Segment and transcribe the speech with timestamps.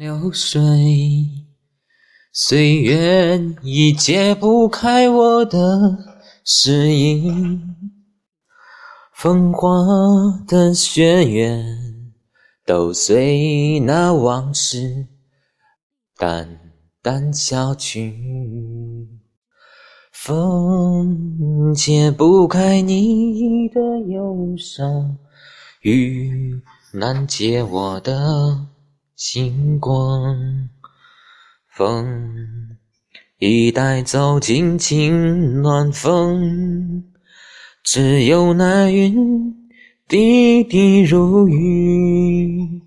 [0.00, 0.62] 流水，
[2.32, 5.94] 岁月已解不开我的
[6.42, 7.30] 诗意。
[9.12, 9.68] 风花
[10.48, 11.62] 的雪月，
[12.64, 15.06] 都随那往事
[16.16, 16.48] 淡
[17.02, 18.16] 淡消去。
[20.12, 23.78] 风解不开你的
[24.08, 25.18] 忧伤，
[25.82, 26.58] 雨
[26.94, 28.69] 难解我的。
[29.22, 30.70] 星光，
[31.76, 32.78] 风
[33.36, 37.04] 已带走尽情暖风，
[37.84, 39.68] 只有那云
[40.08, 42.80] 滴滴如雨。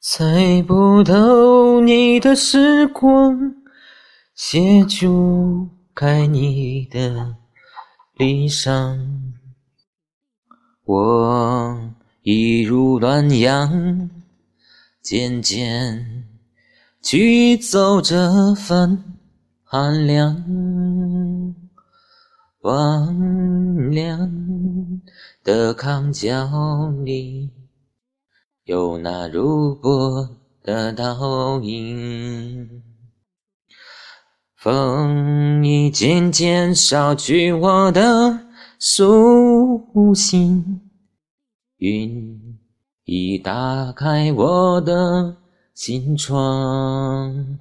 [0.00, 3.38] 猜不透你的时光，
[4.34, 7.36] 写不开你的
[8.14, 8.98] 离殇，
[10.84, 11.31] 我。
[13.02, 14.08] 暖阳，
[15.02, 16.24] 渐渐
[17.02, 19.18] 驱走这份
[19.64, 20.36] 寒凉。
[22.60, 24.30] 荒凉
[25.42, 27.50] 的康桥里，
[28.66, 32.84] 有那如波的倒影。
[34.54, 38.46] 风已渐渐扫去我的
[38.78, 40.80] 苏醒。
[41.78, 42.61] 云
[43.14, 45.36] 已打开我的
[45.74, 47.58] 心窗，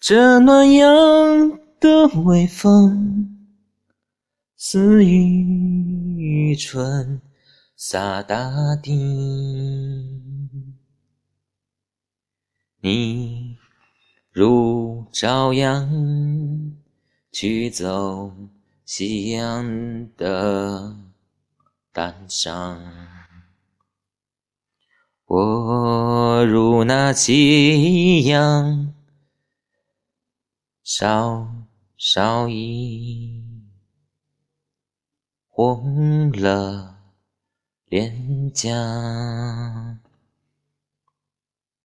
[0.00, 3.38] 这暖阳的微风，
[4.56, 7.22] 似雨春
[7.76, 8.50] 洒大
[8.82, 8.90] 地。
[12.80, 13.58] 你
[14.32, 15.88] 如朝阳，
[17.30, 18.32] 驱走
[18.84, 20.89] 夕阳的。
[21.92, 22.80] 感伤，
[25.26, 28.94] 我如那夕阳，
[30.84, 33.42] 稍稍已
[35.48, 36.96] 红了
[37.86, 39.89] 脸颊。